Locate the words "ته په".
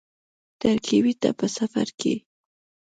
1.21-1.45